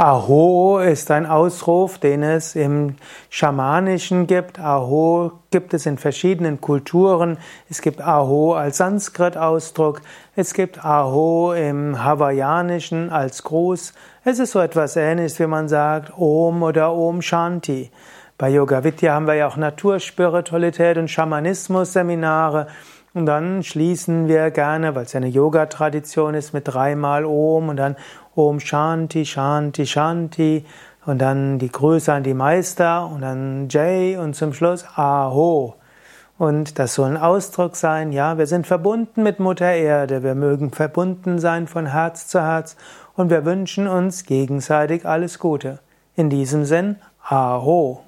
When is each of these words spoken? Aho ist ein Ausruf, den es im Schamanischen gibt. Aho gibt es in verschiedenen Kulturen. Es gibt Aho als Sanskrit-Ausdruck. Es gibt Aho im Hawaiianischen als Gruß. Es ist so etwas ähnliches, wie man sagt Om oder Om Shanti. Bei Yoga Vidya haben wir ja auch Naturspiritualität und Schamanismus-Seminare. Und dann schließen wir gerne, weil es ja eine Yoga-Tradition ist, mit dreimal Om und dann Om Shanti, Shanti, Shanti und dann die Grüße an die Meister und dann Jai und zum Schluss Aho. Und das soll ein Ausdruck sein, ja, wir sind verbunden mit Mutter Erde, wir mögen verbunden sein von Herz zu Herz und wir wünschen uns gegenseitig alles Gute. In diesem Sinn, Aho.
Aho 0.00 0.78
ist 0.78 1.10
ein 1.10 1.26
Ausruf, 1.26 1.98
den 1.98 2.22
es 2.22 2.56
im 2.56 2.94
Schamanischen 3.28 4.26
gibt. 4.26 4.58
Aho 4.58 5.32
gibt 5.50 5.74
es 5.74 5.84
in 5.84 5.98
verschiedenen 5.98 6.58
Kulturen. 6.58 7.36
Es 7.68 7.82
gibt 7.82 8.00
Aho 8.00 8.54
als 8.54 8.78
Sanskrit-Ausdruck. 8.78 10.00
Es 10.34 10.54
gibt 10.54 10.82
Aho 10.82 11.52
im 11.52 12.02
Hawaiianischen 12.02 13.10
als 13.10 13.42
Gruß. 13.42 13.92
Es 14.24 14.38
ist 14.38 14.52
so 14.52 14.60
etwas 14.60 14.96
ähnliches, 14.96 15.38
wie 15.38 15.46
man 15.46 15.68
sagt 15.68 16.16
Om 16.16 16.62
oder 16.62 16.94
Om 16.94 17.20
Shanti. 17.20 17.90
Bei 18.38 18.48
Yoga 18.48 18.82
Vidya 18.82 19.12
haben 19.12 19.26
wir 19.26 19.34
ja 19.34 19.48
auch 19.48 19.58
Naturspiritualität 19.58 20.96
und 20.96 21.10
Schamanismus-Seminare. 21.10 22.68
Und 23.12 23.26
dann 23.26 23.64
schließen 23.64 24.28
wir 24.28 24.50
gerne, 24.52 24.94
weil 24.94 25.04
es 25.04 25.12
ja 25.12 25.18
eine 25.18 25.28
Yoga-Tradition 25.28 26.34
ist, 26.34 26.52
mit 26.52 26.68
dreimal 26.68 27.24
Om 27.24 27.70
und 27.70 27.76
dann 27.76 27.96
Om 28.36 28.60
Shanti, 28.60 29.26
Shanti, 29.26 29.84
Shanti 29.84 30.64
und 31.06 31.18
dann 31.18 31.58
die 31.58 31.72
Grüße 31.72 32.12
an 32.12 32.22
die 32.22 32.34
Meister 32.34 33.06
und 33.06 33.22
dann 33.22 33.68
Jai 33.68 34.16
und 34.18 34.36
zum 34.36 34.52
Schluss 34.52 34.84
Aho. 34.96 35.74
Und 36.38 36.78
das 36.78 36.94
soll 36.94 37.10
ein 37.10 37.16
Ausdruck 37.16 37.76
sein, 37.76 38.12
ja, 38.12 38.38
wir 38.38 38.46
sind 38.46 38.66
verbunden 38.66 39.22
mit 39.22 39.40
Mutter 39.40 39.72
Erde, 39.72 40.22
wir 40.22 40.34
mögen 40.34 40.70
verbunden 40.70 41.38
sein 41.38 41.66
von 41.66 41.86
Herz 41.86 42.28
zu 42.28 42.40
Herz 42.40 42.76
und 43.14 43.28
wir 43.28 43.44
wünschen 43.44 43.88
uns 43.88 44.24
gegenseitig 44.24 45.04
alles 45.04 45.38
Gute. 45.38 45.80
In 46.14 46.30
diesem 46.30 46.64
Sinn, 46.64 46.96
Aho. 47.28 48.04